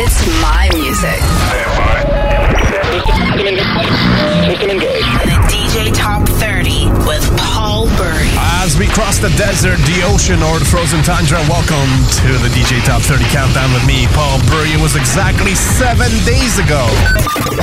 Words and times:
It's 0.00 0.22
my 0.40 0.70
music. 0.78 1.18
System. 3.58 4.78
The 4.78 5.38
DJ 5.50 5.90
Top 5.92 6.22
30 6.38 6.86
with 7.02 7.26
Paul 7.36 7.86
Burry. 7.98 8.30
As 8.62 8.78
we 8.78 8.86
cross 8.86 9.18
the 9.18 9.30
desert, 9.30 9.76
the 9.90 10.06
ocean, 10.06 10.40
or 10.40 10.60
the 10.60 10.64
frozen 10.64 11.02
tundra, 11.02 11.38
welcome 11.50 11.90
to 12.22 12.30
the 12.38 12.48
DJ 12.54 12.78
Top 12.86 13.02
30 13.02 13.24
Countdown 13.34 13.74
with 13.74 13.84
me, 13.88 14.06
Paul 14.14 14.38
Burry. 14.46 14.70
It 14.70 14.80
was 14.80 14.94
exactly 14.94 15.56
seven 15.56 16.12
days 16.22 16.60
ago 16.62 16.86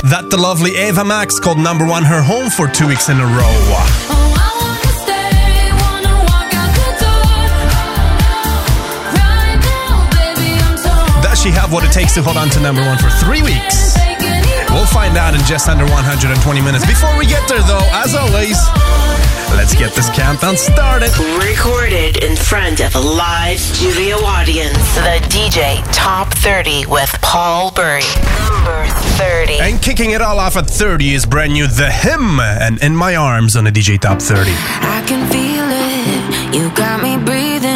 that 0.04 0.28
the 0.28 0.36
lovely 0.36 0.76
Ava 0.76 1.06
Max 1.06 1.40
called 1.40 1.58
number 1.58 1.86
one 1.86 2.04
her 2.04 2.20
home 2.20 2.50
for 2.50 2.68
two 2.68 2.86
weeks 2.86 3.08
in 3.08 3.18
a 3.18 3.24
row. 3.24 4.15
have 11.66 11.72
what 11.72 11.82
it 11.82 11.90
takes 11.90 12.14
to 12.14 12.22
hold 12.22 12.36
on 12.36 12.48
to 12.48 12.60
number 12.60 12.82
one 12.82 12.96
for 12.98 13.10
three 13.18 13.42
weeks. 13.42 13.98
We'll 14.70 14.86
find 14.86 15.16
out 15.18 15.34
in 15.34 15.40
just 15.50 15.68
under 15.68 15.84
120 15.84 16.38
minutes. 16.62 16.86
Before 16.86 17.10
we 17.18 17.26
get 17.26 17.42
there, 17.48 17.62
though, 17.62 17.82
as 17.90 18.14
always, 18.14 18.54
let's 19.50 19.74
get 19.74 19.92
this 19.94 20.08
countdown 20.10 20.56
started. 20.56 21.10
Recorded 21.42 22.22
in 22.22 22.36
front 22.36 22.78
of 22.80 22.94
a 22.94 23.00
live 23.00 23.58
studio 23.58 24.14
audience, 24.22 24.78
the 24.94 25.18
DJ 25.26 25.82
Top 25.92 26.32
30 26.34 26.86
with 26.86 27.10
Paul 27.20 27.72
Bury. 27.72 28.06
Number 28.46 28.86
30. 29.18 29.58
And 29.58 29.82
kicking 29.82 30.12
it 30.12 30.22
all 30.22 30.38
off 30.38 30.56
at 30.56 30.70
30 30.70 31.14
is 31.14 31.26
brand 31.26 31.52
new 31.52 31.66
The 31.66 31.90
Him 31.90 32.38
and 32.38 32.80
In 32.80 32.94
My 32.94 33.16
Arms 33.16 33.56
on 33.56 33.64
the 33.64 33.72
DJ 33.72 33.98
Top 33.98 34.22
30. 34.22 34.50
I 34.52 35.02
can 35.08 35.28
feel 35.30 35.66
it. 35.66 36.54
You 36.54 36.70
got 36.76 37.02
me 37.02 37.16
breathing. 37.24 37.75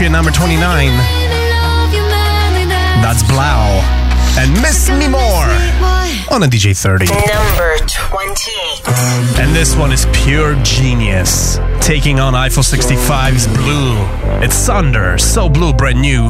Entry 0.00 0.06
at 0.06 0.12
number 0.12 0.30
29. 0.30 0.96
That's 3.02 3.22
3LAU. 3.24 3.82
And 4.38 4.50
Miss 4.62 4.88
Me 4.88 5.08
More 5.08 5.20
on 6.34 6.42
a 6.42 6.46
DJ 6.46 6.74
30. 6.74 7.04
Number 7.04 7.76
20. 7.86 8.50
And 9.42 9.54
this 9.54 9.76
one 9.76 9.92
is 9.92 10.06
pure 10.24 10.54
genius. 10.62 11.58
Taking 11.82 12.18
on 12.18 12.34
Eiffel 12.34 12.62
65's 12.62 13.46
Blue. 13.48 13.92
It's 14.42 14.56
Sonder, 14.56 15.20
So 15.20 15.50
Blue, 15.50 15.74
brand 15.74 16.00
new. 16.00 16.28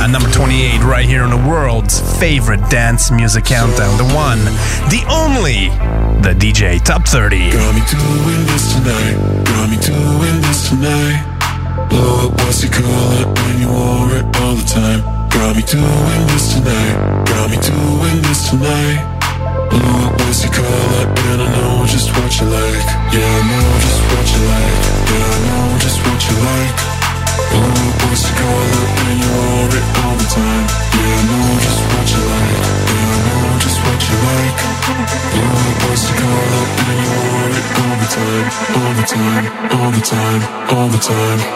At 0.00 0.06
number 0.06 0.30
28, 0.30 0.82
right 0.82 1.04
here 1.04 1.24
on 1.24 1.30
the 1.30 1.48
world's 1.48 2.00
favorite 2.18 2.70
dance 2.70 3.10
music 3.10 3.44
countdown. 3.44 3.98
The 3.98 4.14
one, 4.14 4.42
the 4.88 5.04
only, 5.10 5.68
the 6.22 6.32
DJ 6.32 6.82
Top 6.82 7.06
30. 7.06 7.50
Got 7.50 7.74
me 7.74 7.82
doing 7.84 8.46
this 8.46 8.72
tonight. 8.72 9.44
Got 9.44 9.68
me 9.68 9.76
doing 9.76 10.40
this 10.40 10.70
tonight. 10.70 11.33
Blow 11.94 12.26
up, 12.26 12.32
what's 12.42 12.64
it 12.66 12.72
called 12.74 13.38
when 13.38 13.54
you 13.62 13.70
wore 13.70 14.10
it 14.18 14.26
all 14.42 14.58
the 14.58 14.66
time? 14.66 14.98
Got 15.30 15.54
me 15.54 15.62
doing 15.62 16.22
this 16.34 16.58
tonight. 16.58 16.96
Got 17.22 17.46
me 17.54 17.58
doing 17.62 18.18
this 18.26 18.50
tonight. 18.50 18.98
Blow 19.70 20.02
up, 20.02 20.18
what's 20.18 20.42
it 20.42 20.50
called 20.50 21.06
and 21.30 21.38
I 21.38 21.46
know 21.54 21.86
just 21.86 22.10
what 22.18 22.34
you 22.34 22.50
like. 22.50 22.88
Yeah, 23.14 23.22
I 23.22 23.42
know 23.46 23.66
just 23.78 24.02
what 24.10 24.26
you 24.26 24.42
like. 24.42 24.82
Yeah, 25.06 25.22
I 25.22 25.38
know 25.46 25.66
just 25.78 25.98
what 26.02 26.18
you 26.18 26.34
like. 26.42 26.74
Blow 27.54 27.62
up, 27.62 27.94
what's 28.10 28.26
it 28.26 28.34
called 28.42 28.90
when 29.06 29.14
you 29.22 29.30
wore 29.30 29.74
it 29.78 29.86
all 30.02 30.16
the 30.18 30.28
time? 30.34 30.66
Yeah, 30.98 31.14
I 31.14 31.22
know 31.30 31.46
just 31.62 31.82
what 31.94 32.06
you 32.10 32.22
like. 32.26 32.58
Yeah, 32.90 33.06
I 33.06 33.18
know 33.22 33.54
just 33.62 33.78
what 33.86 34.00
you 34.02 34.16
like. 34.34 34.58
Blow 35.30 35.46
up, 35.62 35.78
what's 35.86 36.10
it 36.10 36.16
called 36.18 36.68
when 36.90 36.96
you 37.06 37.10
wore 37.22 37.54
it 37.54 37.66
all 37.78 37.96
the 38.02 38.08
time? 38.18 38.46
All 38.82 38.92
the 38.98 39.06
time, 39.06 39.44
all 39.78 39.90
the 39.94 40.02
time, 40.02 40.40
all 40.74 40.88
the 40.90 40.98
time. 40.98 41.53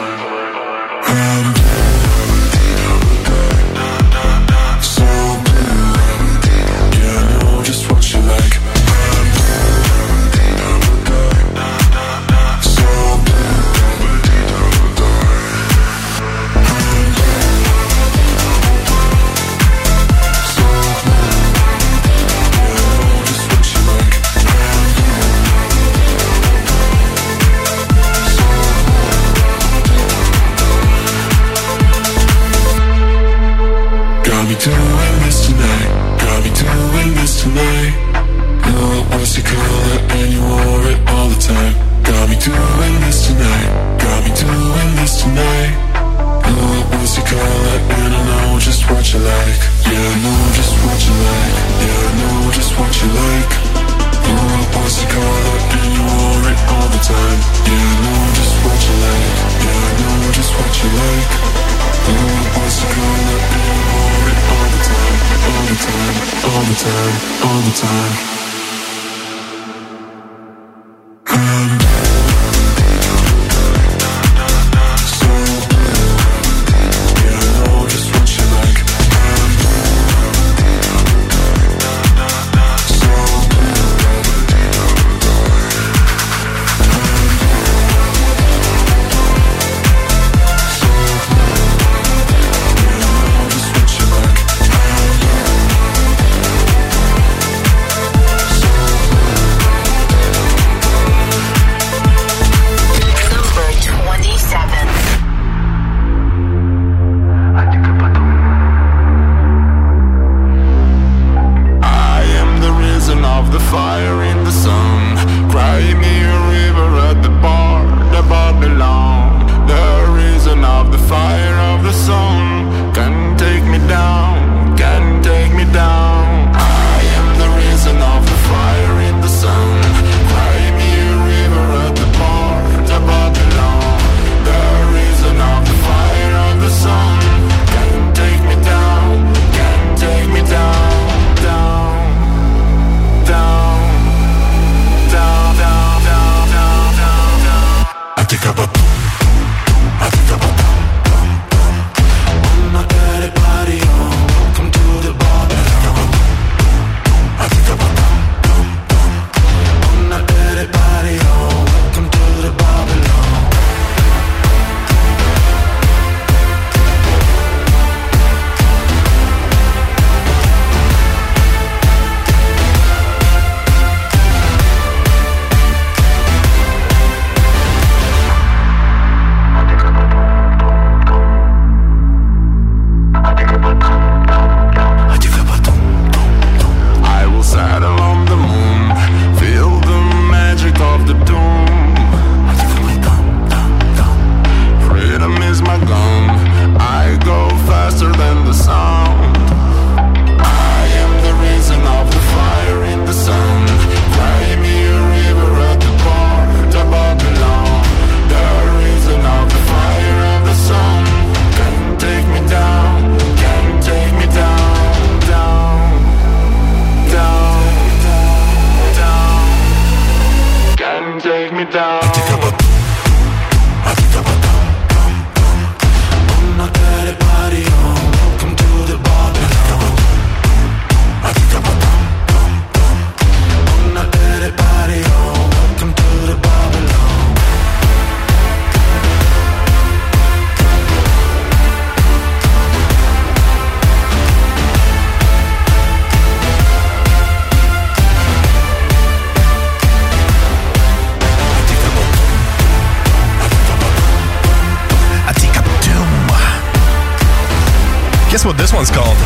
Guess 258.31 258.45
what 258.45 258.59
this 258.59 258.75
one's 258.75 258.91
called? 258.91 259.17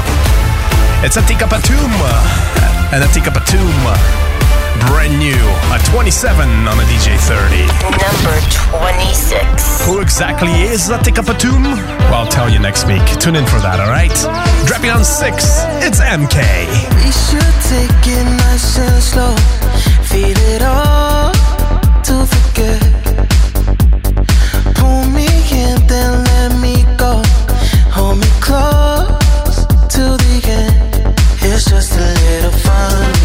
It's 1.02 1.16
Atika 1.16 1.48
Patum. 1.50 1.90
And 2.94 3.02
Atika 3.02 3.34
Patum, 3.34 3.74
brand 4.86 5.18
new, 5.18 5.34
a 5.74 5.78
27 5.90 6.48
on 6.68 6.78
a 6.78 6.84
DJ 6.86 7.18
30. 7.18 7.66
Number 7.82 8.38
26. 8.94 9.86
Who 9.86 10.00
exactly 10.00 10.52
is 10.52 10.88
Atika 10.88 11.24
Patum? 11.24 11.64
Well, 11.64 12.14
I'll 12.14 12.26
tell 12.30 12.48
you 12.48 12.60
next 12.60 12.86
week. 12.86 13.02
Tune 13.18 13.34
in 13.34 13.44
for 13.44 13.58
that, 13.58 13.80
alright? 13.80 14.14
Dropping 14.68 14.90
on 14.90 15.04
6, 15.04 15.34
it's 15.82 15.98
MK. 15.98 16.38
We 16.94 17.10
should 17.10 17.54
take 17.66 18.06
it 18.06 18.24
nice 18.24 18.78
and 18.78 19.02
slow, 19.02 19.34
it 20.14 20.62
all 20.62 21.32
to 22.04 22.24
forget. 22.24 23.01
till 30.02 30.16
the 30.16 30.40
end. 30.48 31.16
It's 31.42 31.70
just 31.70 31.92
a 31.96 32.08
little 32.24 32.50
fun. 32.50 33.21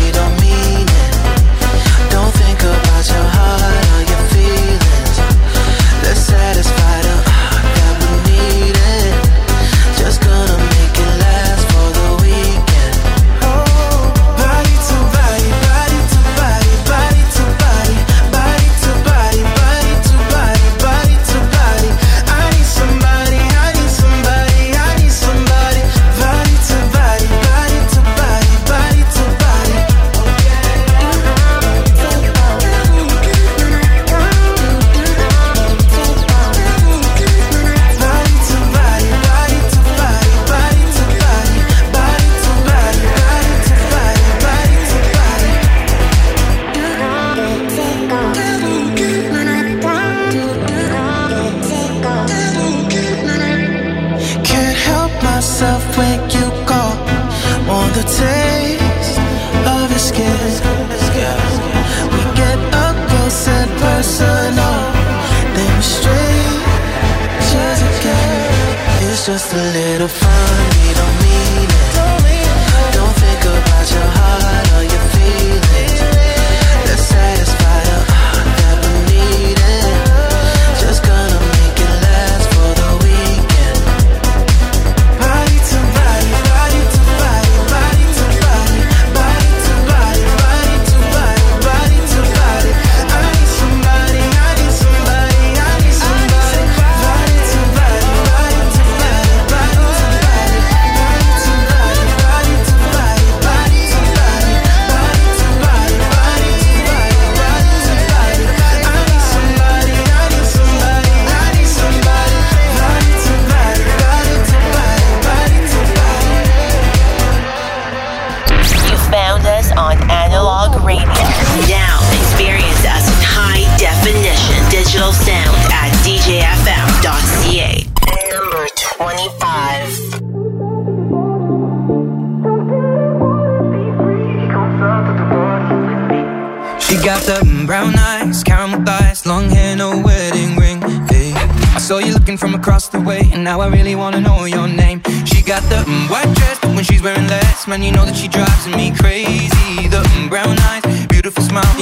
find 70.07 70.46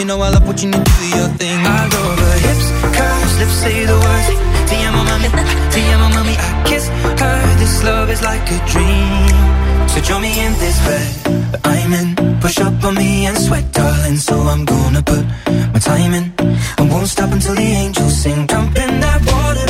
You 0.05 0.09
know 0.09 0.21
I 0.21 0.29
love 0.29 0.45
watching 0.45 0.71
you 0.71 0.83
do 0.83 1.17
your 1.17 1.29
thing. 1.41 1.57
I 1.65 1.89
go 1.89 1.97
over 1.97 2.33
hips, 2.45 2.67
curves, 2.95 3.39
lips 3.39 3.57
say 3.63 3.85
the 3.89 3.97
words. 4.05 4.27
Tia 4.69 4.91
my 4.93 5.01
mommy, 5.09 5.29
Tia 5.74 5.97
my 5.97 6.09
mommy. 6.13 6.35
I 6.38 6.63
kiss 6.63 6.85
her. 7.21 7.38
This 7.57 7.83
love 7.83 8.12
is 8.12 8.21
like 8.21 8.45
a 8.51 8.59
dream. 8.69 9.89
So 9.89 9.97
join 10.01 10.21
me 10.21 10.29
in 10.45 10.53
this 10.62 10.77
bed, 10.85 11.59
I'm 11.65 11.91
in. 11.93 12.39
Push 12.39 12.59
up 12.59 12.83
on 12.83 12.93
me 12.93 13.25
and 13.25 13.35
sweat, 13.35 13.65
darling. 13.71 14.17
So 14.17 14.35
I'm 14.41 14.63
gonna 14.63 15.01
put 15.01 15.25
my 15.74 15.79
time 15.79 16.13
in. 16.13 16.25
I 16.77 16.83
won't 16.83 17.07
stop 17.07 17.31
until 17.31 17.55
the 17.55 17.69
angels 17.83 18.15
sing. 18.15 18.45
Jump 18.45 18.77
in 18.77 19.00
that 19.00 19.21
water 19.25 19.64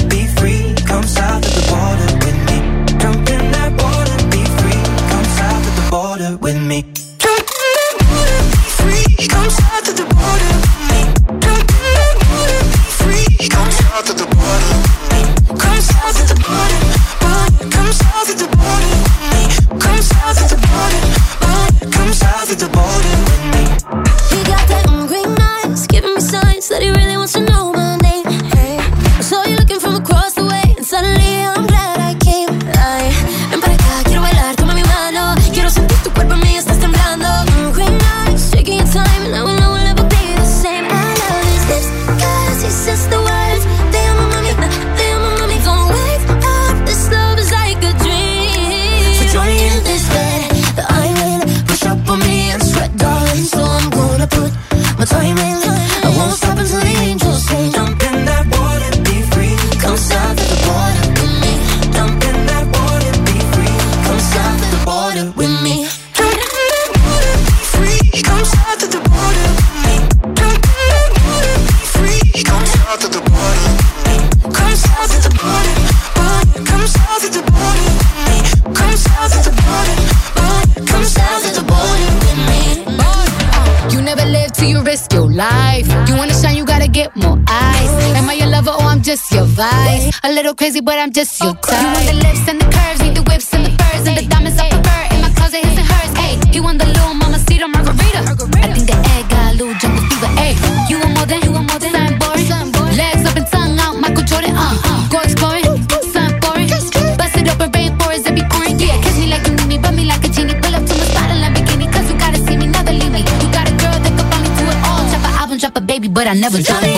A 90.26 90.34
little 90.34 90.56
crazy, 90.56 90.82
but 90.82 90.98
I'm 90.98 91.12
just 91.12 91.38
so 91.38 91.54
tired. 91.54 91.86
You 91.86 91.94
want 91.94 92.06
the 92.10 92.18
lips 92.26 92.50
and 92.50 92.58
the 92.60 92.66
curves, 92.66 93.00
need 93.00 93.14
the 93.14 93.22
whips 93.30 93.54
and 93.54 93.62
the 93.62 93.70
curves, 93.78 94.08
and 94.10 94.18
the 94.18 94.26
diamonds 94.26 94.58
off 94.58 94.74
of 94.74 94.82
her. 94.82 95.04
In 95.14 95.22
my 95.22 95.30
closet, 95.38 95.62
his 95.62 95.78
and 95.78 95.86
hers. 95.86 96.18
Hey, 96.18 96.34
you 96.50 96.64
want 96.66 96.82
the 96.82 96.90
loom 96.98 97.22
i'm 97.22 97.30
a 97.30 97.30
mama 97.30 97.40
cedar 97.46 97.70
margarita? 97.70 98.26
I 98.26 98.74
think 98.74 98.90
the 98.90 98.98
egg 99.14 99.30
got 99.30 99.54
a 99.54 99.62
little 99.62 99.78
jungle 99.78 100.02
fever. 100.10 100.26
Hey, 100.34 100.58
you 100.90 100.98
want 100.98 101.14
more 101.14 101.30
than 101.30 101.46
you 101.46 101.52
want 101.54 101.70
more 101.70 101.78
than 101.78 101.94
something 101.94 102.18
boring. 102.18 102.74
boring. 102.74 102.98
Legs 102.98 103.22
up 103.22 103.38
and 103.38 103.46
tongue 103.54 103.78
out, 103.78 104.02
Michael 104.02 104.26
Jordan. 104.26 104.58
Uh, 104.58 104.74
uh 104.74 104.98
go 105.14 105.22
exploring, 105.22 105.62
something 106.10 106.42
foreign. 106.42 106.74
Bust 107.22 107.38
it 107.38 107.46
up 107.46 107.62
and 107.62 107.70
rainforest 107.70 108.26
and 108.26 108.34
be 108.34 108.42
pouring. 108.50 108.82
Yeah, 108.82 108.98
kiss 109.06 109.22
me 109.22 109.30
like 109.30 109.46
you 109.46 109.54
need 109.62 109.70
me, 109.70 109.78
but 109.78 109.94
me 109.94 110.10
like 110.10 110.26
a 110.26 110.30
genie. 110.34 110.58
Pull 110.58 110.74
up 110.74 110.82
to 110.90 110.94
my 110.98 111.06
spot 111.06 111.30
and 111.30 111.54
bikini, 111.54 111.86
cause 111.94 112.10
you 112.10 112.18
gotta 112.18 112.42
see 112.42 112.58
me, 112.58 112.66
never 112.66 112.98
leave 112.98 113.14
me. 113.14 113.22
You 113.22 113.48
got 113.54 113.70
a 113.70 113.78
girl 113.78 113.94
that 113.94 114.14
could 114.18 114.26
find 114.26 114.42
me 114.42 114.50
to 114.58 114.64
it 114.74 114.80
all. 114.90 115.06
Drop 115.06 115.22
an 115.22 115.34
album, 115.38 115.58
drop 115.62 115.78
a 115.78 115.82
baby, 115.86 116.10
but 116.10 116.26
I 116.26 116.34
never 116.34 116.58
drop 116.58 116.82
it. 116.82 116.95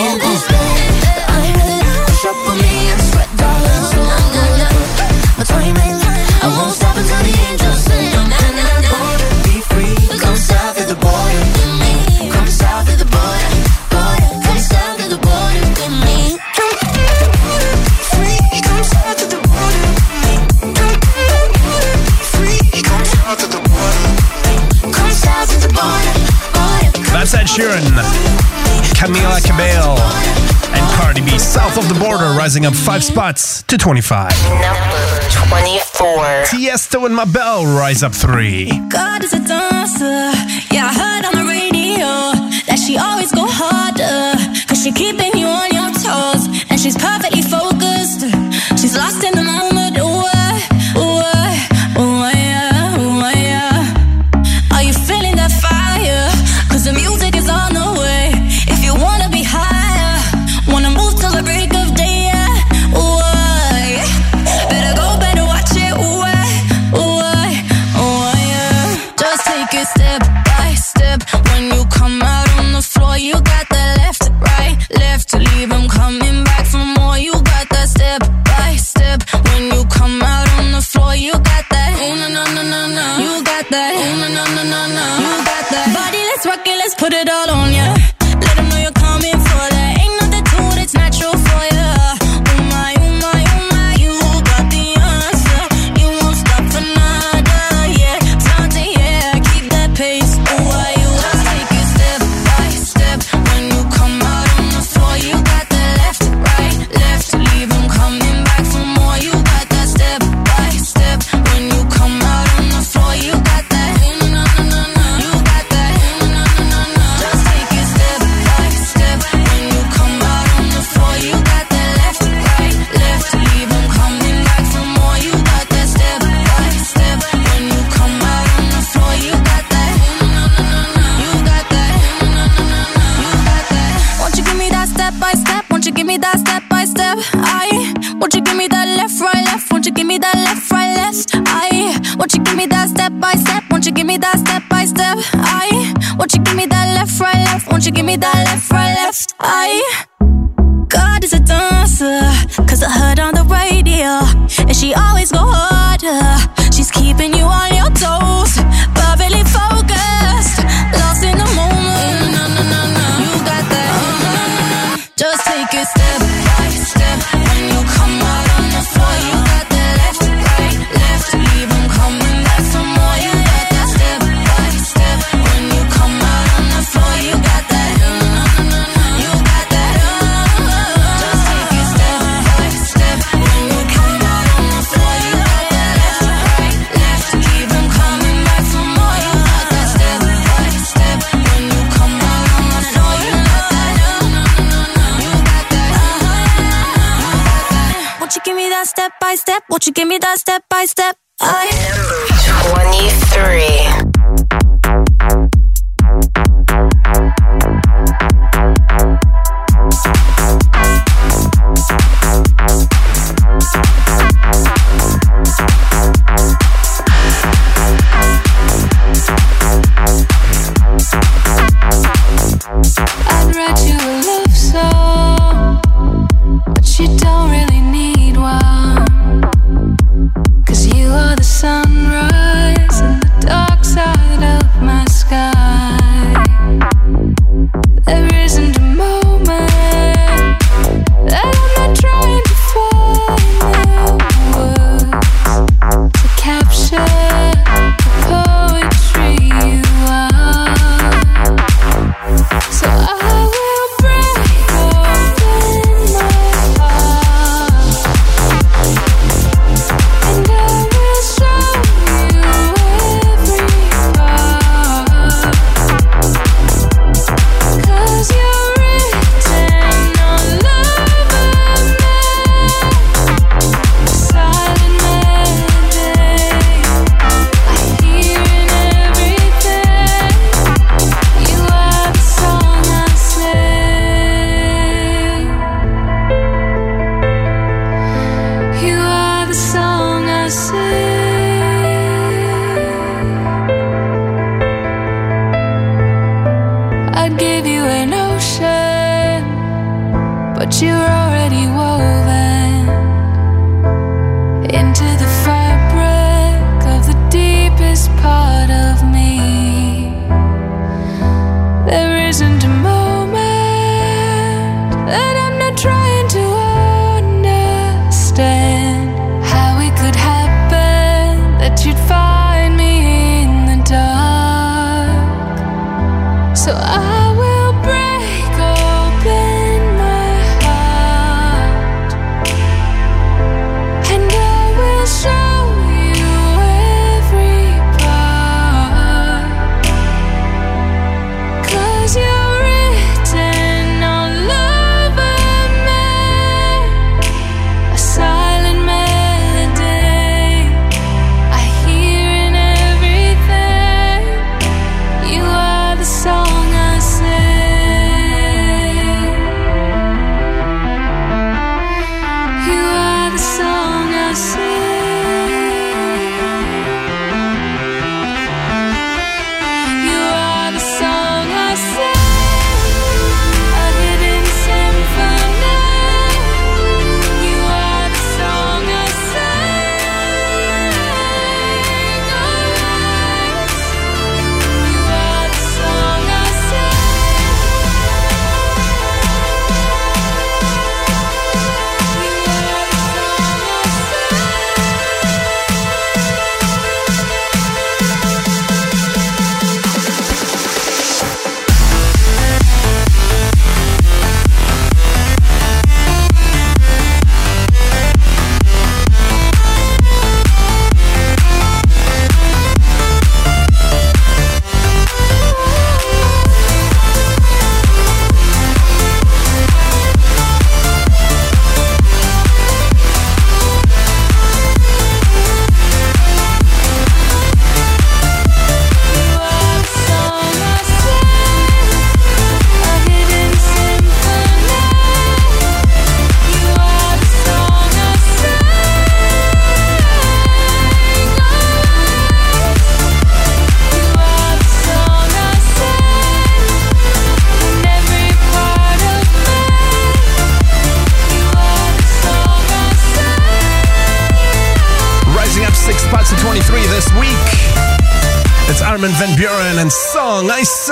rising 32.48 32.66
up 32.66 32.74
five 32.74 33.04
spots 33.04 33.62
to 33.64 33.78
25. 33.78 34.32
Number 34.48 35.20
24. 35.50 36.08
Tiesto 36.48 37.06
and 37.06 37.14
Mabel 37.14 37.66
rise 37.66 38.04
up 38.04 38.14
three. 38.14 38.72
God 38.88 39.22
is 39.22 39.34
a 39.34 39.40
dancer. 39.40 40.32
Yeah, 40.72 40.88
I 40.88 40.94
heard 40.96 41.26
on 41.26 41.34
the 41.36 41.46
radio 41.46 42.08
that 42.68 42.80
she 42.80 42.98
always 42.98 43.34
go 43.34 43.44
harder. 43.50 44.40
Cause 44.66 44.82
she 44.82 44.94
keeping 44.94 45.38
you 45.38 45.46
on 45.46 45.72
your 45.76 45.92
toes. 46.00 46.48
And 46.70 46.80
she's 46.80 46.96
perfectly 46.98 47.42
fine. 47.42 47.57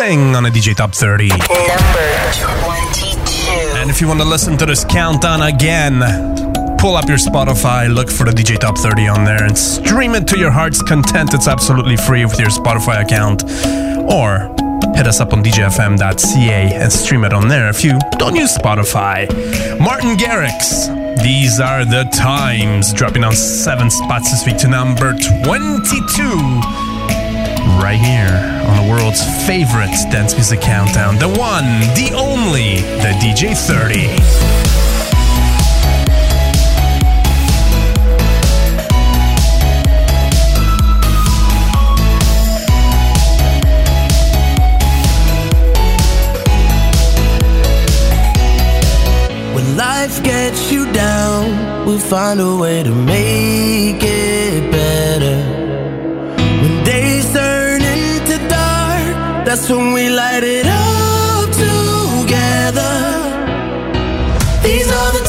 On 0.06 0.46
a 0.46 0.50
DJ 0.50 0.76
Top 0.76 0.94
30. 0.94 1.30
Number 1.30 1.42
22. 1.42 1.50
And 3.78 3.90
if 3.90 4.00
you 4.00 4.08
want 4.08 4.20
to 4.20 4.26
listen 4.28 4.56
to 4.58 4.66
this 4.68 4.86
countdown 4.86 5.42
again, 5.42 5.98
pull 6.78 6.96
up 6.96 7.08
your 7.08 7.18
Spotify, 7.18 7.92
look 7.92 8.12
for 8.12 8.26
the 8.26 8.32
DJ 8.32 8.60
Top 8.60 8.78
30 8.78 9.08
on 9.08 9.26
there, 9.26 9.44
and 9.44 9.58
stream 9.58 10.14
it 10.14 10.28
to 10.28 10.38
your 10.38 10.52
heart's 10.52 10.84
content. 10.84 11.34
It's 11.34 11.48
absolutely 11.48 11.98
free 11.98 12.24
with 12.24 12.40
your 12.40 12.50
Spotify 12.50 13.04
account. 13.04 13.46
Or 14.08 14.54
hit 14.96 15.08
us 15.08 15.20
up 15.20 15.34
on 15.34 15.44
djfm.ca 15.44 16.74
and 16.76 16.94
stream 16.94 17.24
it 17.24 17.34
on 17.34 17.48
there 17.48 17.68
if 17.68 17.84
you 17.84 17.98
don't 18.20 18.36
use 18.36 18.56
Spotify. 18.56 19.28
Martin 19.80 20.18
Garrix. 20.18 20.86
These 21.24 21.60
are 21.60 21.84
the 21.84 22.04
times, 22.14 22.94
dropping 22.94 23.24
on 23.24 23.34
seven 23.34 23.90
spots 23.90 24.30
this 24.30 24.46
week 24.46 24.58
to 24.58 24.68
number 24.68 25.14
22 25.14 26.85
right 27.82 28.00
here 28.00 28.66
on 28.68 28.86
the 28.86 28.90
world's 28.92 29.22
favorite 29.46 29.92
dance 30.12 30.34
music 30.34 30.62
countdown. 30.62 31.18
The 31.18 31.28
one, 31.28 31.66
the 31.96 32.12
only, 32.16 32.82
the 33.02 33.14
DJ 33.20 33.56
30. 33.56 34.08
When 49.56 49.78
life 49.78 50.24
gets 50.24 50.72
you 50.72 50.92
down, 50.92 51.86
we'll 51.86 52.00
find 52.00 52.40
a 52.40 52.56
way 52.56 52.84
to 52.84 52.94
make 52.94 54.02
it 54.04 54.72
better. 54.72 55.65
That's 59.58 59.70
when 59.70 59.94
we 59.94 60.10
light 60.10 60.44
it 60.44 60.66
up 60.68 61.50
together. 61.50 62.94
These 64.62 64.92
are 64.92 65.12
the 65.14 65.25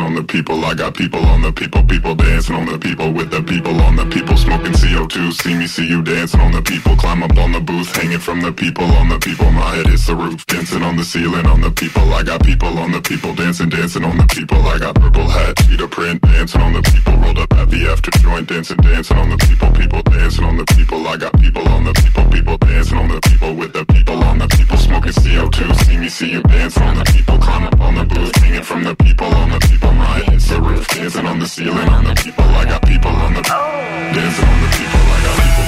on 0.00 0.14
the 0.14 0.22
people. 0.22 0.64
I 0.64 0.74
got 0.74 0.94
people 0.94 1.24
on 1.26 1.42
the 1.42 1.52
people. 1.52 1.82
People 1.84 2.14
dancing 2.38 2.54
on 2.54 2.66
the 2.66 2.78
people 2.78 3.12
with 3.12 3.30
the 3.32 3.42
people 3.42 3.74
on 3.82 3.96
the 3.96 4.06
people. 4.06 4.36
Smoking 4.36 4.72
CO2. 4.72 5.32
See 5.32 5.54
me, 5.58 5.66
see 5.66 5.88
you 5.88 6.02
dancing 6.02 6.40
on 6.40 6.52
the 6.52 6.62
people. 6.62 6.94
Climb 6.94 7.24
up 7.24 7.36
on 7.36 7.50
the 7.50 7.60
booth, 7.60 7.90
hanging 7.96 8.20
from 8.20 8.40
the 8.40 8.52
people 8.52 8.84
on 8.84 9.08
the 9.08 9.18
people. 9.18 9.50
My 9.50 9.74
head 9.74 9.88
is 9.88 10.06
the 10.06 10.14
roof, 10.14 10.46
dancing 10.46 10.84
on 10.84 10.96
the 10.96 11.02
ceiling 11.02 11.46
on 11.46 11.60
the 11.60 11.72
people. 11.72 12.14
I 12.14 12.22
got 12.22 12.44
people 12.44 12.78
on 12.78 12.92
the 12.92 13.02
people, 13.02 13.34
dancing, 13.34 13.68
dancing 13.68 14.04
on 14.04 14.16
the 14.16 14.26
people. 14.26 14.58
I 14.68 14.78
got 14.78 14.94
purple 14.94 15.26
hat, 15.26 15.56
cheetah 15.66 15.88
print, 15.88 16.22
dancing 16.22 16.60
on 16.60 16.74
the 16.74 16.82
people. 16.82 17.14
Rolled 17.18 17.38
up 17.38 17.52
at 17.54 17.70
the 17.70 17.88
after 17.90 18.12
joint, 18.22 18.46
dancing, 18.48 18.76
dancing 18.86 19.16
on 19.16 19.30
the 19.30 19.38
people. 19.38 19.72
People 19.72 20.02
dancing 20.02 20.44
on 20.44 20.56
the 20.56 20.66
people. 20.78 21.08
I 21.08 21.16
got 21.16 21.34
people 21.40 21.66
on 21.68 21.82
the 21.82 21.94
people. 21.94 22.24
People 22.30 22.56
dancing 22.58 22.98
on 22.98 23.08
the 23.08 23.20
people 23.26 23.54
with 23.54 23.72
the 23.72 23.84
people 23.86 24.22
on 24.22 24.38
the 24.38 24.46
people. 24.46 24.76
Smoking 24.76 25.10
CO2. 25.10 25.74
See 25.84 25.96
me, 25.98 26.08
see 26.08 26.30
you 26.30 26.42
dancing 26.42 26.84
on 26.84 26.98
the 26.98 27.04
people. 27.10 27.36
Climb 27.38 27.64
up 27.66 27.80
on 27.80 27.96
the 27.96 28.04
booth, 28.04 28.34
hanging 28.36 28.62
from 28.62 28.84
the 28.84 28.94
people 28.94 29.26
on 29.26 29.50
the 29.50 29.58
people. 29.58 29.92
My 29.92 30.22
head 30.22 30.34
is 30.34 30.48
the 30.48 30.60
roof, 30.60 30.86
dancing 30.86 31.26
on 31.26 31.40
the 31.40 31.46
ceiling 31.46 31.88
on 31.88 32.04
the 32.04 32.14
people. 32.14 32.27
I 32.36 32.64
got 32.66 32.82
people 32.82 33.10
on 33.10 33.32
the 33.32 33.40
dancing 33.40 34.44
on 34.44 34.60
the 34.60 34.68
people. 34.76 35.00
I 35.00 35.20
got 35.24 35.36
people. 35.46 35.64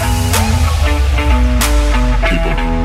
People. 2.29 2.55
People. 2.55 2.80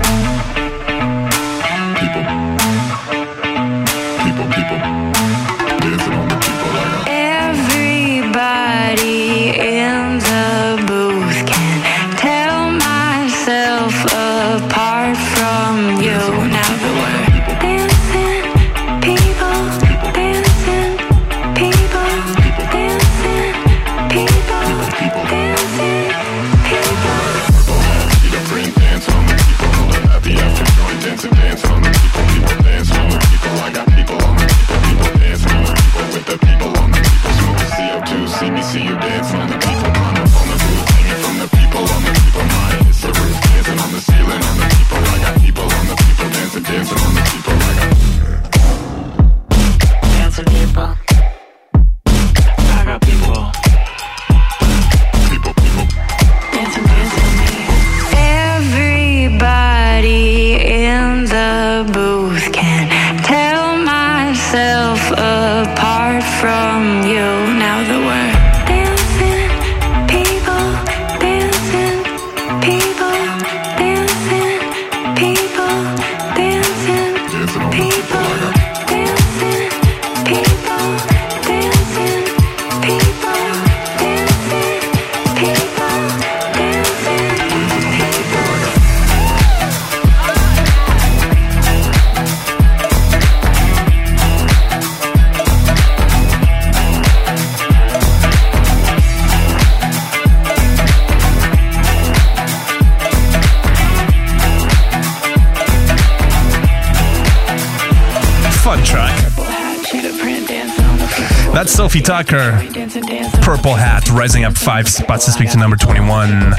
Sofi 111.95 112.03
Tukker. 112.03 113.41
Purple 113.41 113.73
Hat 113.73 114.10
rising 114.10 114.43
up 114.43 114.58
five 114.58 114.86
spots 114.89 115.27
this 115.27 115.39
week 115.39 115.49
to 115.51 115.58
number 115.58 115.77
21 115.77 116.29
on 116.29 116.51
a 116.51 116.55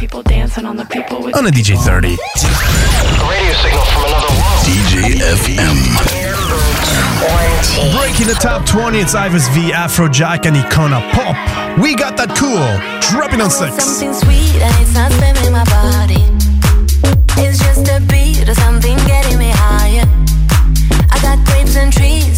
DJ 1.53 1.77
30. 1.77 2.09
Radio 2.09 3.53
signal 3.61 3.85
from 3.85 4.05
another 4.09 4.33
world. 4.33 4.65
DJ 4.65 5.21
FM. 5.37 5.77
Breaking 7.99 8.29
the 8.29 8.39
top 8.41 8.65
20, 8.65 8.99
it's 8.99 9.15
Yves 9.15 9.49
V, 9.49 9.73
Afrojack, 9.73 10.47
and 10.47 10.57
Icona 10.57 11.05
Pop. 11.13 11.37
We 11.79 11.95
got 11.95 12.17
that 12.17 12.35
cool. 12.39 12.65
Dropping 13.13 13.43
on 13.43 13.51
six. 13.51 13.85
Something 13.85 14.15
sweet 14.15 14.63
and 14.63 14.75
it's 14.81 14.95
not 14.95 15.13
spamming 15.13 15.53
my 15.53 15.65
body. 15.69 16.25
It's 17.43 17.59
just 17.59 17.87
a 17.93 18.01
beat 18.09 18.49
or 18.49 18.55
something 18.55 18.97
getting 19.05 19.39
me 19.39 19.51
higher. 19.53 20.09
I 21.13 21.21
got 21.21 21.45
grapes 21.45 21.77
and 21.77 21.93
trees, 21.93 22.36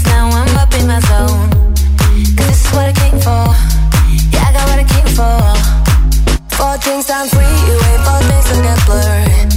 Four 6.78 6.92
drinks 6.92 7.06
down 7.06 7.28
freeway, 7.28 7.96
four 8.04 8.20
days 8.28 8.44
to 8.44 8.62
get 8.62 8.86
blurry. 8.86 9.47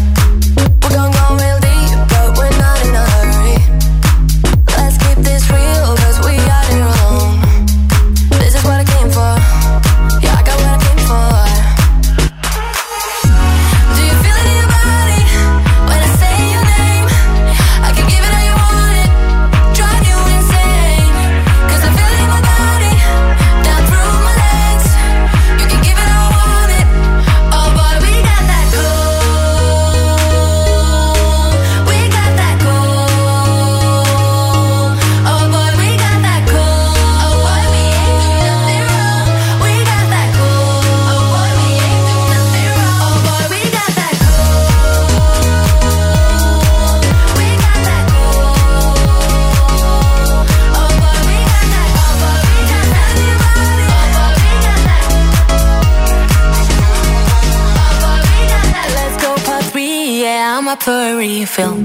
A 61.41 61.45
refill. 61.45 61.75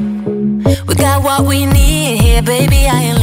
We 0.87 0.95
got 0.95 1.23
what 1.23 1.47
we 1.47 1.67
need 1.67 2.21
here, 2.21 2.43
baby, 2.43 2.87
I 2.89 3.01
ain't 3.01 3.16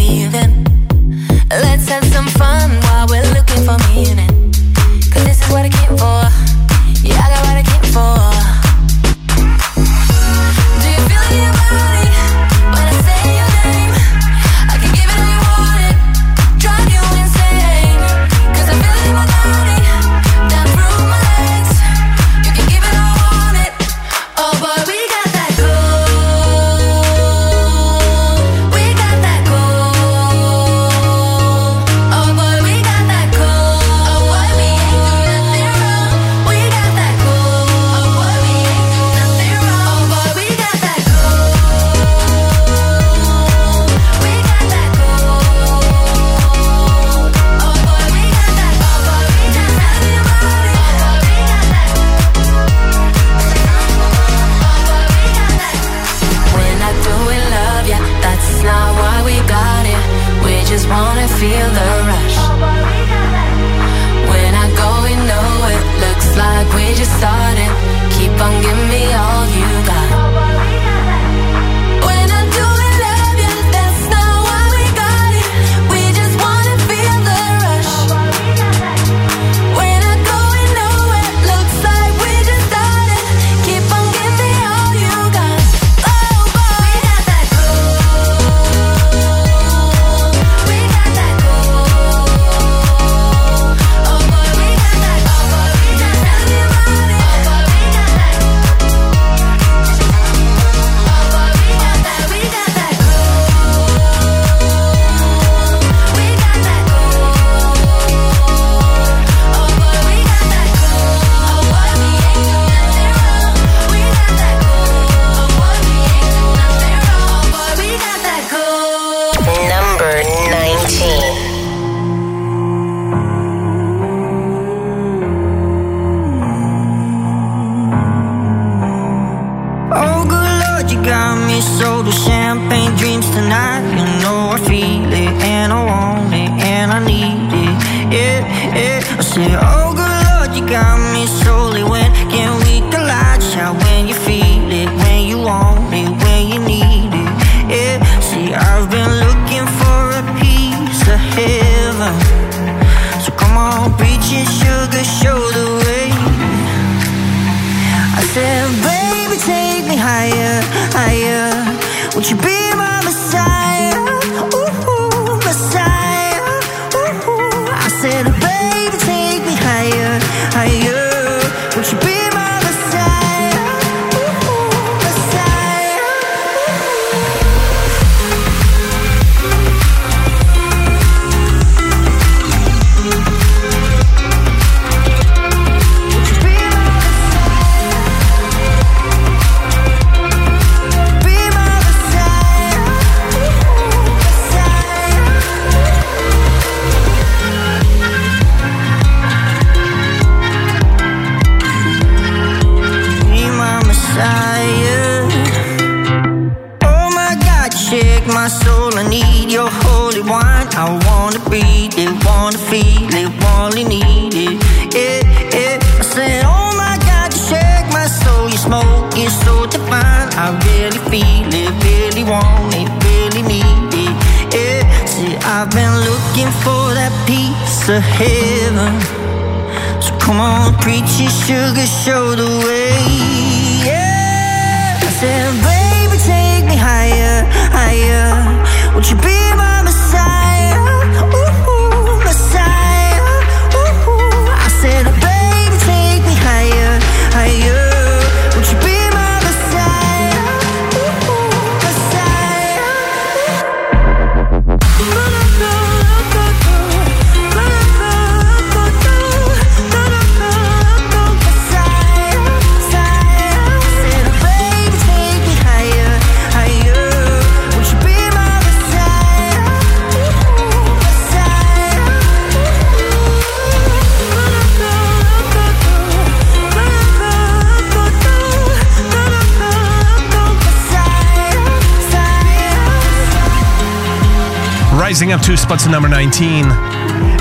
rising 285.23 285.31
up 285.31 285.41
two 285.41 285.55
spots 285.55 285.85
to 285.85 285.89
number 285.89 286.09
19. 286.09 286.65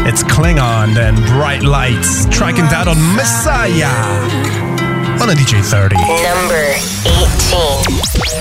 It's 0.06 0.22
Klingande 0.22 0.98
and 0.98 1.16
Bright 1.26 1.62
Lights, 1.64 2.26
tracking 2.26 2.66
down 2.66 2.86
on 2.86 2.96
Messiah 3.16 3.90
on 5.20 5.30
a 5.30 5.34
DJ 5.34 5.60
30. 5.64 5.96
Number 5.96 6.74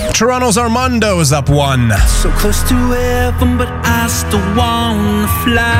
18. 0.06 0.12
Toronto's 0.12 0.56
Armando 0.56 1.18
is 1.18 1.32
up 1.32 1.48
one. 1.48 1.90
So 2.22 2.30
close 2.32 2.62
to 2.68 2.74
heaven, 2.74 3.58
but 3.58 3.68
I 3.84 4.06
still 4.06 4.38
wanna 4.54 5.26
fly. 5.42 5.72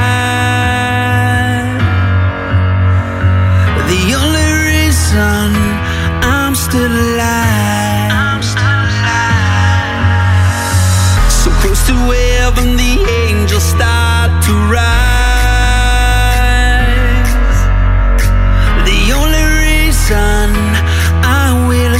The 3.86 4.14
only 4.22 4.48
reason 4.72 5.54
I'm 6.24 6.56
still 6.56 6.90
alive. 6.90 7.61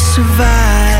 survive 0.03 0.91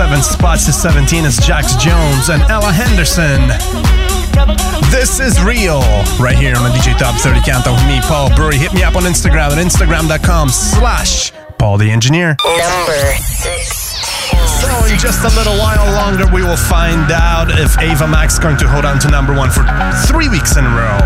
seven 0.00 0.22
spots 0.22 0.64
to 0.64 0.72
17 0.72 1.26
is 1.26 1.36
Jax 1.44 1.76
Jones 1.76 2.30
and 2.30 2.40
Ella 2.48 2.72
Henderson. 2.72 3.36
This 4.88 5.20
is 5.20 5.36
real, 5.44 5.84
right 6.16 6.40
here 6.40 6.56
on 6.56 6.64
the 6.64 6.72
DJ 6.72 6.96
Top 6.96 7.20
30 7.20 7.44
Countdown 7.44 7.76
with 7.76 7.84
me, 7.84 8.00
Paul 8.08 8.34
Burry. 8.34 8.56
Hit 8.56 8.72
me 8.72 8.82
up 8.82 8.96
on 8.96 9.02
Instagram 9.02 9.52
at 9.52 9.60
instagram.com 9.60 10.48
slash 10.48 11.32
Paul 11.58 11.76
the 11.76 11.90
Engineer. 11.90 12.34
Number 12.40 13.12
six. 13.20 14.00
So 14.64 14.72
in 14.88 14.96
just 14.96 15.20
a 15.20 15.36
little 15.36 15.60
while 15.60 15.84
longer, 15.92 16.24
we 16.32 16.40
will 16.40 16.56
find 16.56 17.12
out 17.12 17.52
if 17.52 17.76
Ava 17.76 18.08
Max 18.08 18.32
is 18.32 18.38
going 18.40 18.56
to 18.56 18.68
hold 18.68 18.86
on 18.86 18.98
to 19.00 19.10
number 19.10 19.36
one 19.36 19.50
for 19.50 19.68
three 20.08 20.30
weeks 20.30 20.56
in 20.56 20.64
a 20.64 20.72
row. 20.72 20.96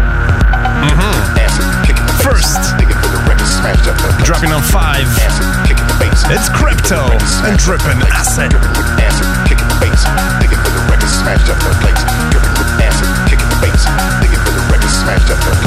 Mm-hmm. 0.86 1.34
First, 2.22 2.62
dropping 4.24 4.52
on 4.52 4.62
five, 4.62 5.10
it's 6.30 6.48
Crypto 6.48 7.08
and 7.44 7.58
dripping 7.58 8.00
Acid 8.12 8.52
kicking 9.48 9.68
the 9.68 9.76
digging 10.40 10.60
for 10.64 10.70
the 10.96 11.08
smashed 11.08 11.48
up 11.50 11.58
the 11.60 11.70
place. 11.82 12.02
Kicking 13.28 13.48
the 13.48 13.58
digging 14.20 14.40
for 14.68 14.78
the 14.78 14.88
smashed 14.88 15.30
up 15.30 15.38
the 15.38 15.64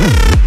Mm-hmm. 0.00 0.37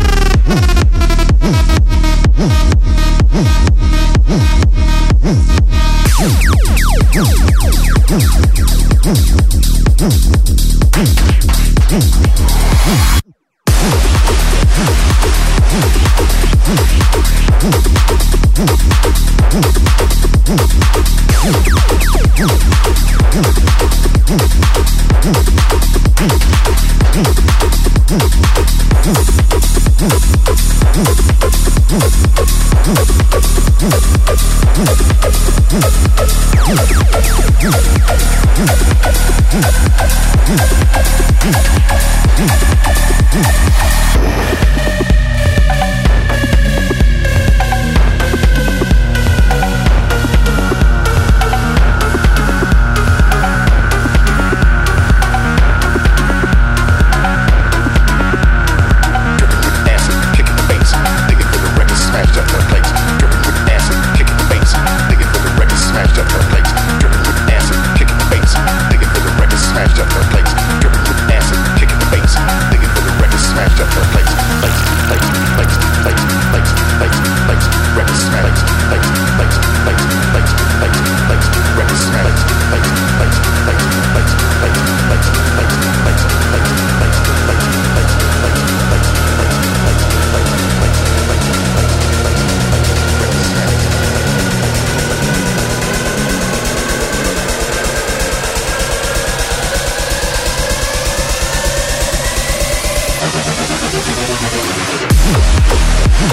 Who 106.21 106.27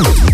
are 0.00 0.28
you? 0.28 0.33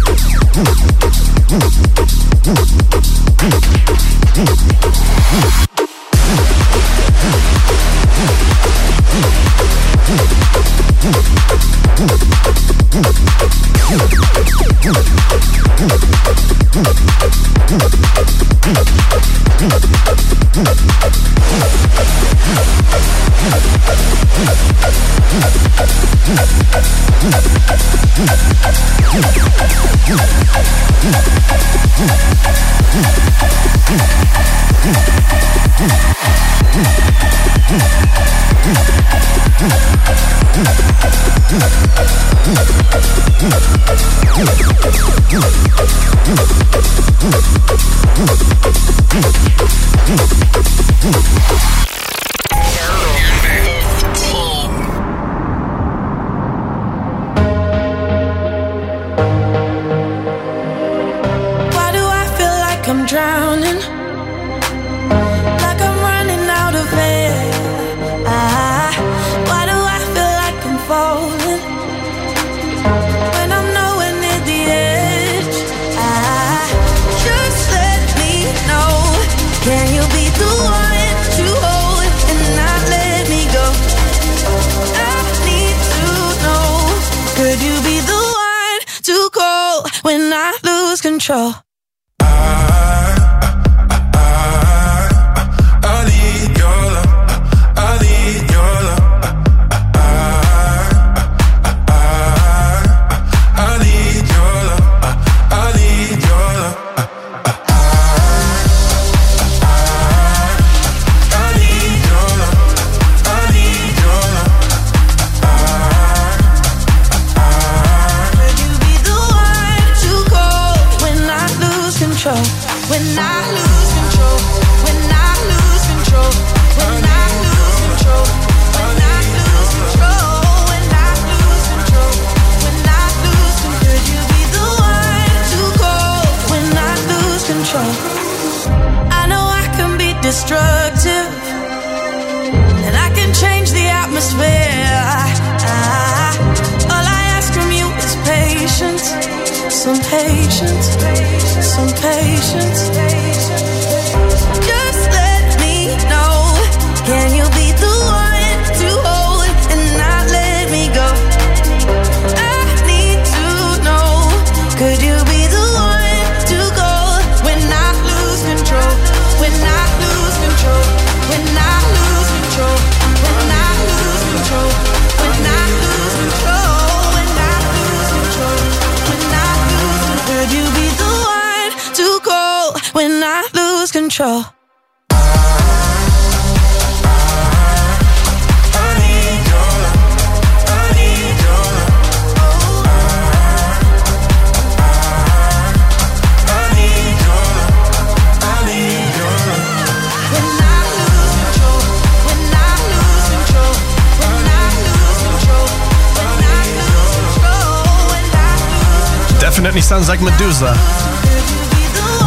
definitely 209.61 209.83
sounds 209.83 210.09
like 210.09 210.21
Meduza. 210.21 211.10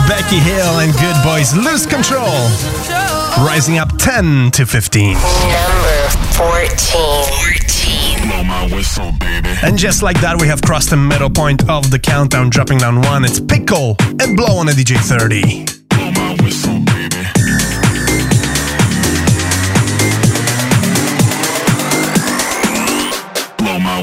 Becky 0.08 0.40
Hill 0.40 0.80
and 0.80 0.94
Goodboys 0.94 1.54
Lose 1.56 1.86
Control. 1.86 2.50
Rising 3.46 3.78
up 3.78 3.90
10 3.98 4.52
to 4.52 4.66
15. 4.66 5.14
Number 5.14 6.10
14. 6.34 7.44
Whistle, 8.72 9.12
and 9.62 9.78
just 9.78 10.02
like 10.04 10.22
that, 10.22 10.40
we 10.40 10.48
have 10.48 10.62
crossed 10.62 10.90
the 10.90 10.96
middle 10.96 11.30
point 11.30 11.70
of 11.70 11.92
the 11.92 12.00
countdown, 12.00 12.50
dropping 12.50 12.78
down 12.78 13.02
one. 13.02 13.26
It's 13.26 13.42
Pickle 13.42 13.98
and 14.22 14.38
Blow 14.38 14.56
on 14.58 14.70
a 14.70 14.72
DJ 14.72 14.96
30. 14.96 15.66
Blow 15.90 16.12
my 16.12 16.34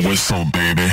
whistle, 0.05 0.45
baby. 0.53 0.91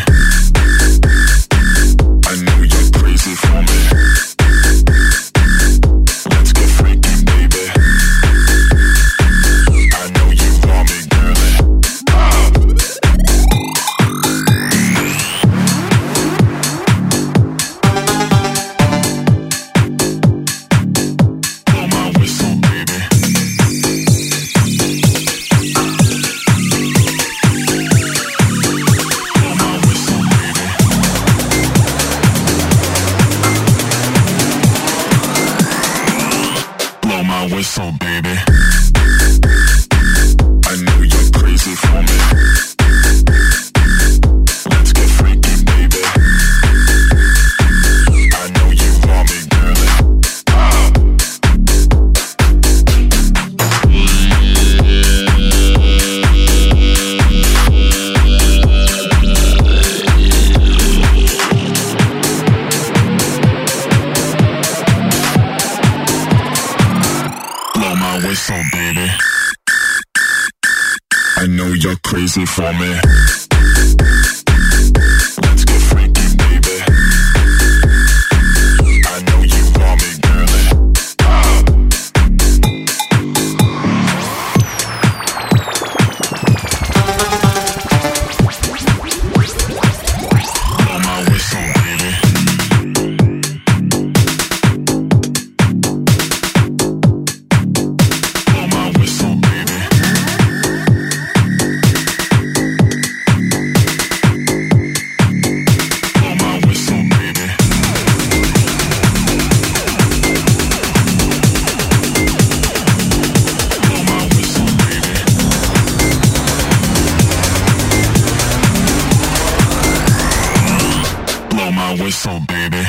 my 121.88 122.04
whistle, 122.04 122.40
baby. 122.48 122.84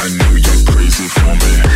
I 0.00 0.08
know 0.16 0.36
you're 0.36 0.72
crazy 0.72 1.06
for 1.08 1.34
me. 1.34 1.71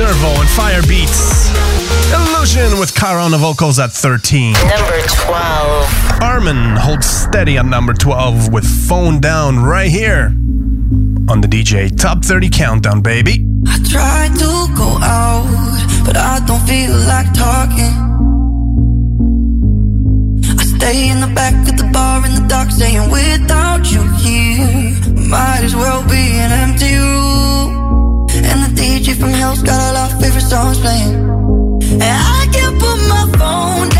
Nervo 0.00 0.28
and 0.40 0.48
Firebeatz. 0.48 1.52
Illusion 2.14 2.80
with 2.80 2.94
Cara 2.94 3.22
on 3.22 3.32
the 3.32 3.36
vocals 3.36 3.78
at 3.78 3.92
13. 3.92 4.54
Number 4.54 4.98
12. 5.26 6.22
Armin 6.22 6.74
holds 6.76 7.04
steady 7.04 7.58
at 7.58 7.66
number 7.66 7.92
12 7.92 8.50
with 8.50 8.64
Phone 8.64 9.20
Down 9.20 9.58
right 9.58 9.90
here 9.90 10.28
on 11.28 11.42
the 11.42 11.48
DJ 11.48 11.94
Top 11.94 12.24
30 12.24 12.48
Countdown, 12.48 13.02
baby. 13.02 13.46
I 13.68 13.76
try 13.90 14.28
to 14.38 14.74
go 14.74 14.88
out, 15.02 16.06
but 16.06 16.16
I 16.16 16.40
don't 16.46 16.66
feel 16.66 16.96
like 17.06 17.30
talking. 17.34 17.92
I 20.58 20.64
stay 20.64 21.10
in 21.10 21.20
the 21.20 21.30
back 21.34 21.52
of 21.68 21.76
the 21.76 21.90
bar 21.92 22.24
in 22.24 22.36
the 22.36 22.46
dark, 22.48 22.70
saying 22.70 23.10
without 23.10 23.92
you 23.92 24.00
here, 24.16 25.28
might 25.28 25.60
as 25.62 25.76
well 25.76 26.02
be 26.08 26.38
an 26.40 26.70
empty 26.70 26.94
room. 26.94 27.89
Gucci 29.00 29.18
from 29.18 29.30
Hell's 29.30 29.62
got 29.62 29.80
a 29.80 29.92
lot 29.94 30.12
of 30.12 30.20
favorite 30.20 30.42
songs 30.42 30.78
playing. 30.78 31.14
And 31.14 32.02
I 32.02 32.46
can't 32.52 32.78
put 32.78 32.96
my 33.08 33.38
phone 33.38 33.88
down. 33.88 33.99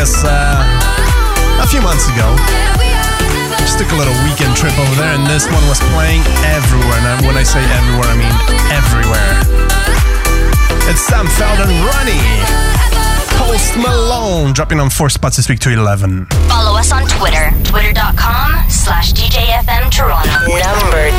Vegas 0.00 0.24
uh, 0.24 1.60
a 1.60 1.66
few 1.68 1.82
months 1.82 2.08
ago. 2.08 2.24
Just 3.60 3.78
took 3.78 3.92
a 3.92 3.96
little 3.96 4.16
weekend 4.24 4.56
trip 4.56 4.72
over 4.78 4.94
there, 4.96 5.12
and 5.12 5.26
this 5.26 5.44
one 5.44 5.60
was 5.68 5.78
playing 5.92 6.24
everywhere. 6.56 7.04
And 7.04 7.26
when 7.26 7.36
I 7.36 7.42
say 7.42 7.60
everywhere, 7.60 8.08
I 8.08 8.16
mean 8.16 8.32
everywhere. 8.72 9.32
It's 10.88 11.02
Sam 11.04 11.26
Felden 11.36 11.68
Ronnie. 11.84 12.16
Post 13.44 13.76
Malone 13.76 14.54
dropping 14.54 14.80
on 14.80 14.88
four 14.88 15.10
spots 15.10 15.36
this 15.36 15.50
week 15.50 15.60
to 15.60 15.70
11. 15.70 16.24
Follow 16.48 16.78
us 16.78 16.92
on 16.92 17.06
Twitter, 17.06 17.52
twitter.com 17.64 18.70
slash 18.70 19.12
DJFM 19.12 19.90
Toronto. 19.90 20.32
Number 20.48 21.10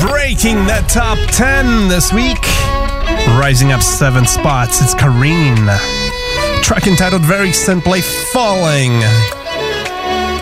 10. 0.00 0.08
Breaking 0.08 0.64
the 0.64 0.82
top 0.88 1.18
10 1.32 1.88
this 1.88 2.14
week. 2.14 2.40
Rising 3.36 3.72
up 3.72 3.82
seven 3.82 4.26
spots, 4.26 4.80
it's 4.80 4.94
Kareen. 4.94 5.68
Track 6.64 6.86
entitled 6.86 7.20
very 7.20 7.52
simply 7.52 8.00
Falling. 8.00 9.00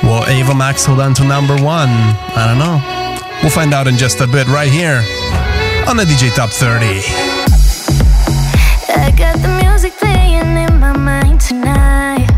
Will 0.04 0.24
Ava 0.28 0.54
Max 0.54 0.84
hold 0.84 1.00
on 1.00 1.14
to 1.14 1.24
number 1.24 1.56
one? 1.56 1.88
I 1.90 2.46
don't 2.46 2.60
know. 2.62 2.78
We'll 3.42 3.50
find 3.50 3.74
out 3.74 3.88
in 3.88 3.96
just 3.96 4.20
a 4.20 4.28
bit 4.28 4.46
right 4.46 4.70
here 4.70 5.02
on 5.88 5.96
the 5.96 6.04
DJ 6.04 6.32
Top 6.32 6.50
30. 6.50 6.84
I 8.94 9.10
got 9.18 9.42
the 9.42 9.48
music 9.64 9.94
playing 9.94 10.56
in 10.56 10.78
my 10.78 10.96
mind 10.96 11.40
tonight. 11.40 12.30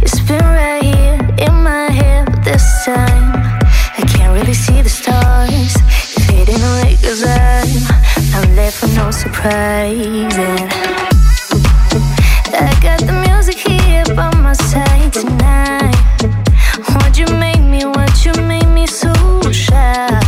It's 0.00 0.20
been 0.20 0.40
right 0.40 0.82
here 0.82 1.18
in 1.46 1.54
my 1.62 1.90
head, 1.90 2.42
this 2.42 2.86
time 2.86 3.34
I 3.98 4.02
can't 4.08 4.32
really 4.32 4.54
see 4.54 4.80
the 4.80 4.88
stars. 4.88 5.76
Fading 6.26 6.62
away 6.62 6.96
cause 7.02 7.22
I'm, 7.22 8.56
left 8.56 8.80
with 8.80 8.96
no. 8.96 9.12
Tonight. 15.12 15.94
Why'd 16.88 17.18
you 17.18 17.26
make 17.26 17.60
me, 17.60 17.84
why'd 17.84 18.24
you 18.24 18.32
make 18.42 18.68
me 18.68 18.86
so 18.86 19.12
shy? 19.52 20.21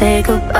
say 0.00 0.22
goodbye 0.22 0.59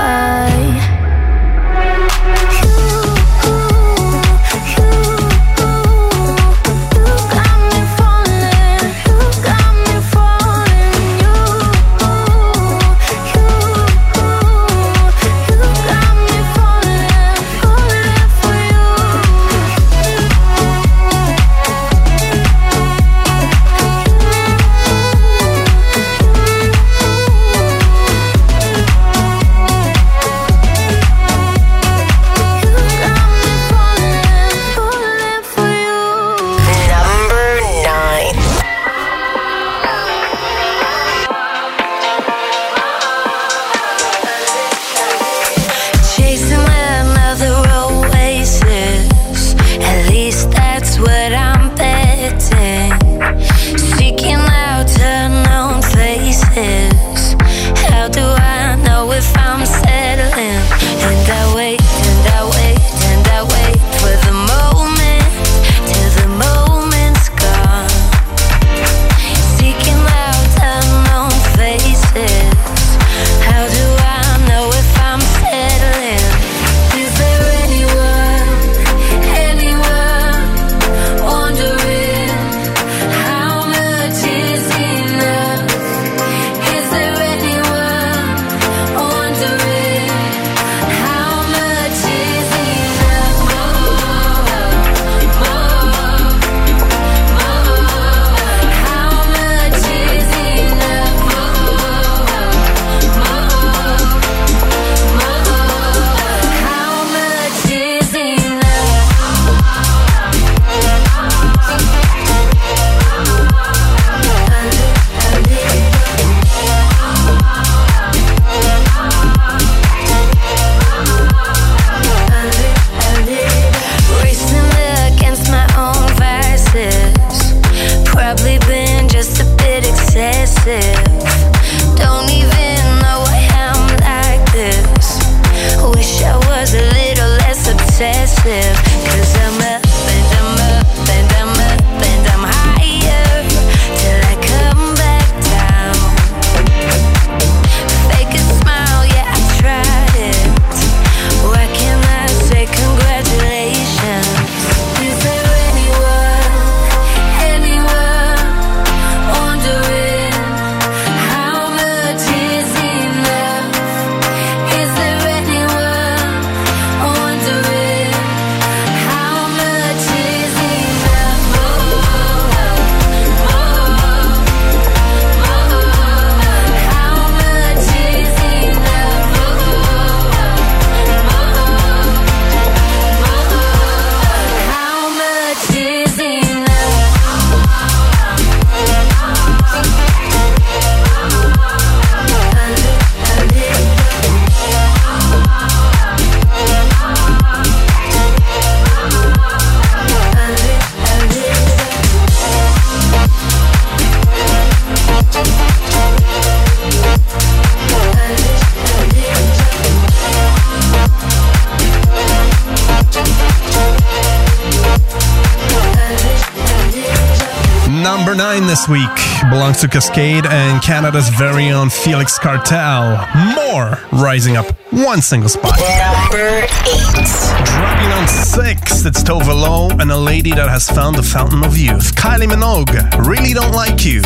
week 218.91 219.09
belongs 219.49 219.79
to 219.79 219.87
Kaskade 219.87 220.45
and 220.45 220.83
Canada's 220.83 221.29
very 221.29 221.71
own 221.71 221.89
Felix 221.89 222.37
Cartal. 222.37 223.17
More 223.55 223.97
rising 224.21 224.57
up 224.57 224.65
one 224.91 225.21
single 225.21 225.49
spot. 225.49 225.79
Number 225.79 226.67
eight. 226.85 227.27
Dropping 227.65 228.11
on 228.11 228.27
six, 228.27 229.05
it's 229.05 229.23
Tove 229.23 229.47
Lo 229.47 229.89
and 229.99 230.11
a 230.11 230.17
lady 230.17 230.51
that 230.51 230.67
has 230.67 230.89
found 230.89 231.15
the 231.15 231.23
fountain 231.23 231.63
of 231.63 231.77
youth. 231.77 232.13
Kylie 232.15 232.47
Minogue, 232.51 233.25
really 233.25 233.53
don't 233.53 233.71
like 233.71 234.03
you 234.03 234.21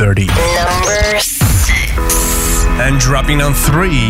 30. 0.00 0.28
Number 0.28 1.18
six. 1.20 2.64
And 2.80 2.98
dropping 2.98 3.42
on 3.42 3.52
three 3.52 4.09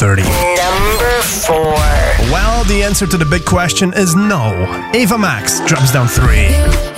30. 0.00 0.22
Number 0.22 1.20
four. 1.20 1.74
Well, 2.32 2.64
the 2.64 2.82
answer 2.82 3.06
to 3.06 3.18
the 3.18 3.26
big 3.26 3.44
question 3.44 3.92
is 3.92 4.16
no. 4.16 4.90
Ava 4.94 5.18
Max 5.18 5.60
drops 5.66 5.92
down 5.92 6.08
three. 6.08 6.89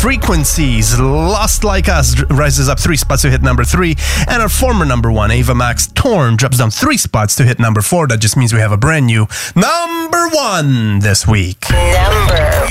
Frequencies. 0.00 0.98
Lost 1.00 1.64
Like 1.64 1.88
Us 1.88 2.22
rises 2.30 2.68
up 2.68 2.78
three 2.78 2.96
spots 2.96 3.22
to 3.22 3.30
hit 3.30 3.42
number 3.42 3.64
three. 3.64 3.96
And 4.28 4.40
our 4.40 4.48
former 4.48 4.84
number 4.84 5.10
one, 5.10 5.32
Ava 5.32 5.56
Max 5.56 5.88
Torn, 5.88 6.36
drops 6.36 6.58
down 6.58 6.70
three 6.70 6.96
spots 6.96 7.34
to 7.36 7.44
hit 7.44 7.58
number 7.58 7.82
four. 7.82 8.06
That 8.06 8.20
just 8.20 8.36
means 8.36 8.52
we 8.52 8.60
have 8.60 8.70
a 8.70 8.76
brand 8.76 9.06
new 9.06 9.26
number 9.56 10.28
one 10.28 11.00
this 11.00 11.26
week. 11.26 11.64
Number 11.70 12.68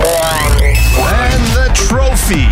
one, 0.00 0.62
And 0.96 1.44
the 1.52 1.70
trophy 1.88 2.48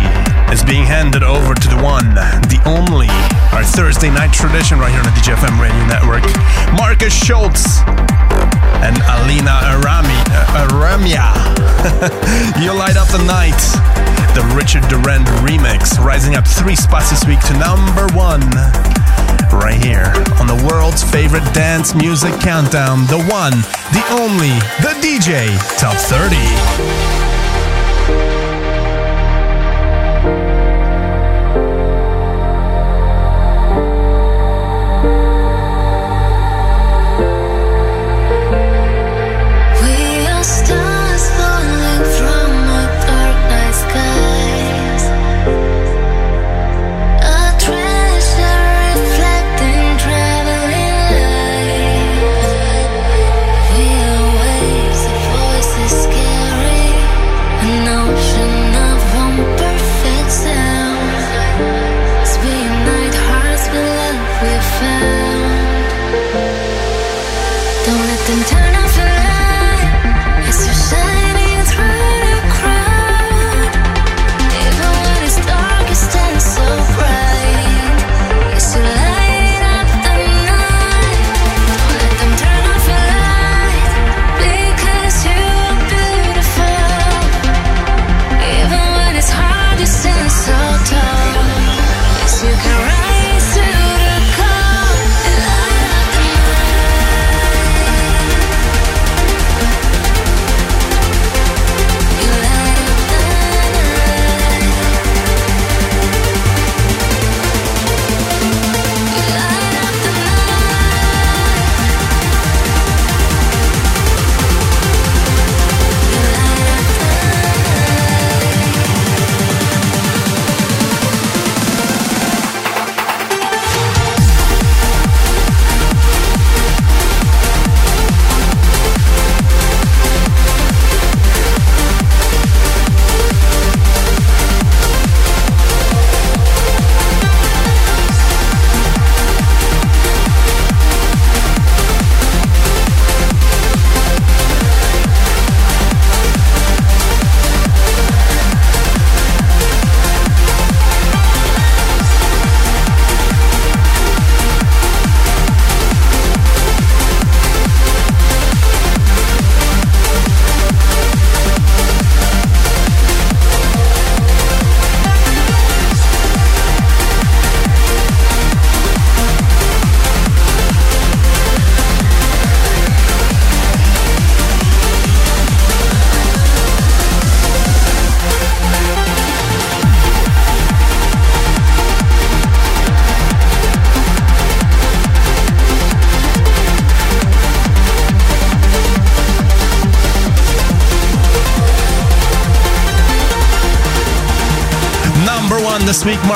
is 0.53 0.63
being 0.63 0.85
handed 0.85 1.23
over 1.23 1.55
to 1.55 1.67
the 1.67 1.81
one, 1.81 2.13
the 2.13 2.61
only, 2.65 3.09
our 3.57 3.63
Thursday 3.63 4.11
night 4.11 4.31
tradition 4.31 4.77
right 4.77 4.91
here 4.91 4.99
on 4.99 5.05
the 5.05 5.11
DJFM 5.19 5.59
Radio 5.59 5.85
Network. 5.87 6.23
Markus 6.77 7.13
Schulz 7.13 7.81
and 8.83 8.97
Alina 9.15 9.55
Arami, 9.71 10.19
uh, 10.35 10.67
Aramia. 10.67 11.31
you 12.61 12.73
light 12.73 12.97
up 12.97 13.07
the 13.07 13.23
night. 13.23 13.55
The 14.35 14.43
Richard 14.55 14.83
Durand 14.89 15.25
remix, 15.47 15.97
rising 16.03 16.35
up 16.35 16.45
three 16.45 16.75
spots 16.75 17.09
this 17.09 17.25
week 17.25 17.39
to 17.47 17.53
number 17.57 18.07
one. 18.13 18.43
Right 19.55 19.79
here 19.79 20.11
on 20.39 20.47
the 20.47 20.67
world's 20.69 21.03
favorite 21.03 21.45
dance 21.53 21.95
music 21.95 22.33
countdown, 22.41 23.07
the 23.07 23.23
one, 23.31 23.53
the 23.95 24.03
only, 24.19 24.53
the 24.81 24.93
DJ 24.99 25.47
Top 25.79 25.95
30. 25.95 27.02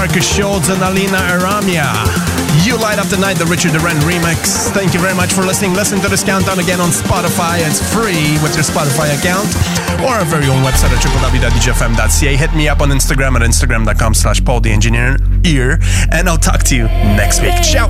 Markus 0.08 0.38
Schulz 0.38 0.70
and 0.70 0.82
Alina 0.82 1.18
Aramia. 1.18 1.84
You 2.66 2.78
Light 2.80 2.98
Up 2.98 3.08
the 3.08 3.18
Night, 3.18 3.36
the 3.36 3.46
Richard 3.46 3.74
Durand 3.74 4.00
remix. 4.08 4.72
Thank 4.72 4.94
you 4.94 5.02
very 5.02 5.14
much 5.14 5.34
for 5.34 5.42
listening. 5.42 5.74
Listen 5.74 6.00
to 6.00 6.08
this 6.08 6.24
countdown 6.24 6.60
again 6.60 6.80
on 6.80 6.92
Spotify. 6.92 7.60
It's 7.60 7.84
free 7.94 8.40
with 8.42 8.56
your 8.56 8.64
Spotify 8.64 9.12
account 9.20 9.52
or 10.00 10.16
our 10.16 10.24
very 10.24 10.48
own 10.48 10.64
website 10.64 10.96
at 10.96 11.04
www.djfm.ca. 11.04 12.38
Hit 12.38 12.56
me 12.56 12.70
up 12.70 12.80
on 12.80 12.90
Instagram 12.90 13.36
at 13.36 13.42
instagram.com 13.42 14.14
slash 14.14 14.44
Paul 14.46 14.62
the 14.62 14.72
Engineer 14.72 15.18
ear, 15.44 15.78
and 16.14 16.30
I'll 16.30 16.38
talk 16.38 16.64
to 16.64 16.76
you 16.78 16.86
next 16.86 17.42
week. 17.42 17.62
Ciao. 17.62 17.88